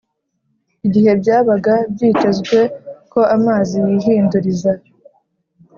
[0.87, 2.59] Igihe byabaga byitezwe
[3.11, 4.71] ko amazi yihinduriza,